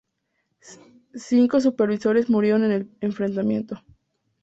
[1.13, 3.83] Cinco supervisores murieron en el enfrentamiento.